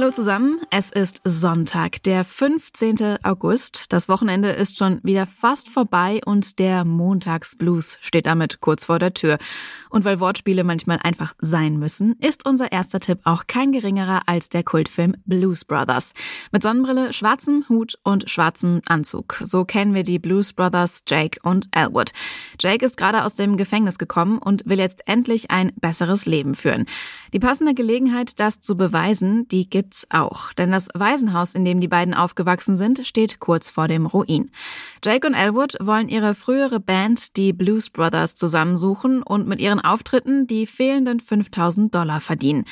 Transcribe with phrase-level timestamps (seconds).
[0.00, 3.18] Hallo zusammen, es ist Sonntag, der 15.
[3.24, 3.86] August.
[3.92, 9.12] Das Wochenende ist schon wieder fast vorbei und der Montagsblues steht damit kurz vor der
[9.12, 9.38] Tür.
[9.90, 14.48] Und weil Wortspiele manchmal einfach sein müssen, ist unser erster Tipp auch kein geringerer als
[14.48, 16.12] der Kultfilm Blues Brothers.
[16.52, 19.40] Mit Sonnenbrille, schwarzem Hut und schwarzem Anzug.
[19.42, 22.12] So kennen wir die Blues Brothers Jake und Elwood.
[22.60, 26.86] Jake ist gerade aus dem Gefängnis gekommen und will jetzt endlich ein besseres Leben führen.
[27.32, 30.52] Die passende Gelegenheit, das zu beweisen, die gibt's auch.
[30.52, 34.50] Denn das Waisenhaus, in dem die beiden aufgewachsen sind, steht kurz vor dem Ruin.
[35.02, 40.46] Jake und Elwood wollen ihre frühere Band, die Blues Brothers, zusammensuchen und mit ihren Auftritten
[40.46, 42.66] die fehlenden 5000 Dollar verdienen.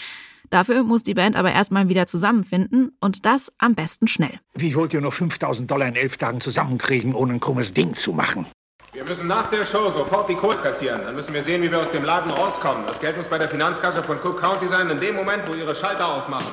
[0.51, 4.39] Dafür muss die Band aber erstmal wieder zusammenfinden und das am besten schnell.
[4.55, 8.13] Wie wollt ihr nur 5000 Dollar in elf Tagen zusammenkriegen, ohne ein krummes Ding zu
[8.13, 8.45] machen?
[8.97, 11.03] Wir müssen nach der Show sofort die Kohle kassieren.
[11.05, 12.87] Dann müssen wir sehen, wie wir aus dem Laden rauskommen.
[12.87, 15.75] Das Geld muss bei der Finanzkasse von Cook County sein, in dem Moment, wo ihre
[15.75, 16.47] Schalter aufmachen.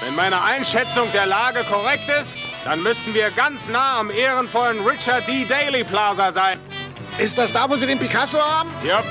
[0.00, 5.28] Wenn meine Einschätzung der Lage korrekt ist, dann müssten wir ganz nah am ehrenvollen Richard
[5.28, 5.44] D.
[5.44, 6.58] Daly Plaza sein.
[7.18, 8.70] Ist das da, wo sie den Picasso haben?
[8.84, 9.02] Ja.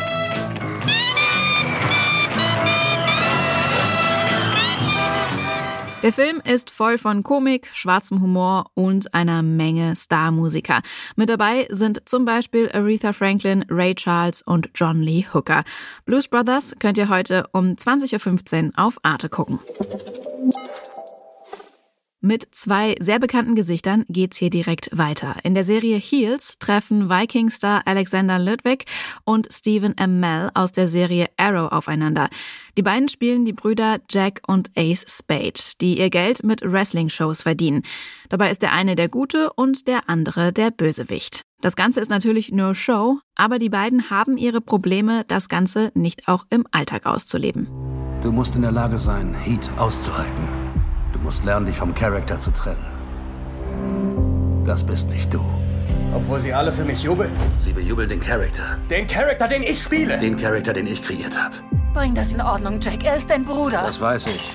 [6.08, 10.80] Der Film ist voll von Komik, schwarzem Humor und einer Menge Starmusiker.
[11.18, 15.66] Mit dabei sind zum Beispiel Aretha Franklin, Ray Charles und John Lee Hooker.
[16.06, 19.60] Blues Brothers könnt ihr heute um 20.15 Uhr auf Arte gucken.
[22.28, 25.38] Mit zwei sehr bekannten Gesichtern geht's hier direkt weiter.
[25.44, 28.84] In der Serie Heels treffen Viking-Star Alexander Ludwig
[29.24, 30.20] und Stephen M.
[30.20, 32.28] Mell aus der Serie Arrow aufeinander.
[32.78, 37.84] Die beiden spielen die Brüder Jack und Ace Spade, die ihr Geld mit Wrestling-Shows verdienen.
[38.28, 41.44] Dabei ist der eine der Gute und der andere der Bösewicht.
[41.62, 46.28] Das Ganze ist natürlich nur Show, aber die beiden haben ihre Probleme, das Ganze nicht
[46.28, 47.70] auch im Alltag auszuleben.
[48.22, 50.67] Du musst in der Lage sein, Heat auszuhalten.
[51.18, 52.86] Du musst lernen, dich vom Charakter zu trennen.
[54.66, 55.44] Das bist nicht du.
[56.14, 57.32] Obwohl sie alle für mich jubeln.
[57.58, 58.78] Sie bejubeln den Charakter.
[58.90, 60.20] Den Charakter, den ich spiele.
[60.20, 61.56] Den Charakter, den ich kreiert habe.
[61.94, 63.04] Bring das in Ordnung, Jack.
[63.04, 63.82] Er ist dein Bruder.
[63.82, 64.52] Das weiß ich.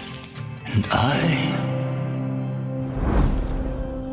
[0.73, 1.53] And I.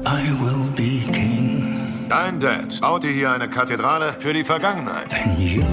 [0.07, 1.77] I will be king.
[2.09, 5.13] Dein Dad baute hier eine Kathedrale für die Vergangenheit.
[5.13, 5.63] And you.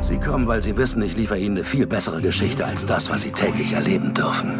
[0.00, 3.22] Sie kommen, weil sie wissen, ich liefere ihnen eine viel bessere Geschichte als das, was
[3.22, 4.58] sie täglich erleben dürfen.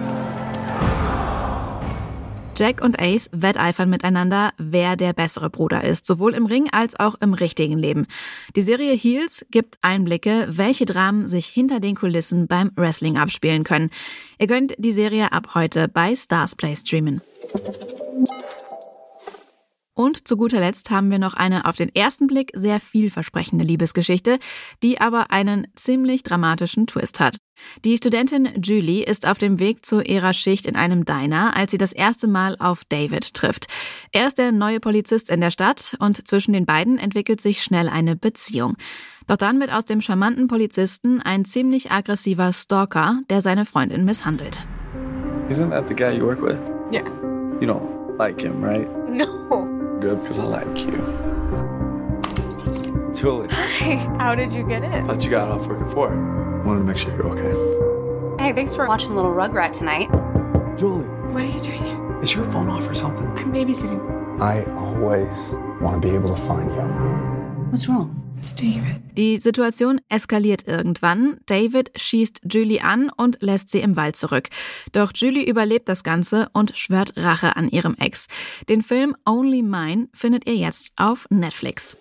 [2.56, 7.14] Jack und Ace wetteifern miteinander, wer der bessere Bruder ist, sowohl im Ring als auch
[7.20, 8.06] im richtigen Leben.
[8.54, 13.90] Die Serie Heels gibt Einblicke, welche Dramen sich hinter den Kulissen beim Wrestling abspielen können.
[14.38, 17.20] Ihr könnt die Serie ab heute bei Stars Play streamen.
[19.96, 24.38] Und zu guter Letzt haben wir noch eine auf den ersten Blick sehr vielversprechende Liebesgeschichte,
[24.82, 27.38] die aber einen ziemlich dramatischen Twist hat.
[27.82, 31.78] Die Studentin Julie ist auf dem Weg zu ihrer Schicht in einem Diner, als sie
[31.78, 33.68] das erste Mal auf David trifft.
[34.12, 37.88] Er ist der neue Polizist in der Stadt und zwischen den beiden entwickelt sich schnell
[37.88, 38.76] eine Beziehung.
[39.26, 44.66] Doch dann wird aus dem charmanten Polizisten ein ziemlich aggressiver Stalker, der seine Freundin misshandelt.
[45.48, 46.58] Isn't that the guy you work with?
[46.92, 47.06] Yeah.
[47.62, 48.86] You don't like him, right?
[49.08, 49.85] No.
[50.00, 50.92] Good, because I like you.
[53.14, 53.48] Julie,
[53.78, 55.06] Hey, how did you get in?
[55.06, 56.10] thought you got off work at four.
[56.64, 58.42] Wanted to make sure you're okay.
[58.42, 60.08] Hey, thanks for watching Little Rugrat tonight.
[60.78, 62.20] Julie, What are you doing here?
[62.22, 63.26] is your phone off or something?
[63.38, 64.00] I'm babysitting.
[64.40, 66.82] I always want to be able to find you.
[67.70, 68.12] What's wrong?
[69.16, 71.38] Die Situation eskaliert irgendwann.
[71.46, 74.48] David schießt Julie an und lässt sie im Wald zurück.
[74.92, 78.26] Doch Julie überlebt das Ganze und schwört Rache an ihrem Ex.
[78.68, 81.96] Den Film Only Mine findet ihr jetzt auf Netflix.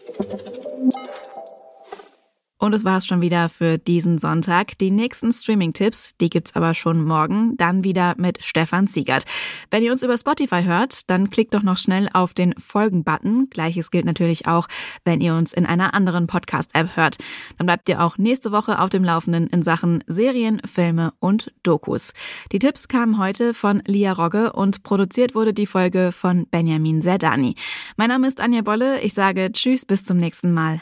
[2.65, 4.75] Und es war's schon wieder für diesen Sonntag.
[4.79, 9.25] Die nächsten Streaming-Tipps, die gibt's aber schon morgen, dann wieder mit Stefan Siegert.
[9.69, 13.51] Wenn ihr uns über Spotify hört, dann klickt doch noch schnell auf den Folgen-Button.
[13.51, 14.67] Gleiches gilt natürlich auch,
[15.03, 17.17] wenn ihr uns in einer anderen Podcast-App hört.
[17.59, 22.13] Dann bleibt ihr auch nächste Woche auf dem Laufenden in Sachen Serien, Filme und Dokus.
[22.51, 27.53] Die Tipps kamen heute von Lia Rogge und produziert wurde die Folge von Benjamin Zerdani.
[27.95, 29.01] Mein Name ist Anja Bolle.
[29.01, 30.81] Ich sage Tschüss, bis zum nächsten Mal.